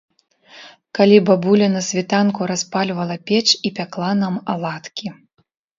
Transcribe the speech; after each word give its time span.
Калі 0.99 1.17
бабуля 1.29 1.67
на 1.75 1.81
світанку 1.89 2.49
распальвала 2.53 3.17
печ 3.29 3.47
і 3.69 3.77
пякла 3.79 4.11
нам 4.25 4.35
аладкі. 4.57 5.07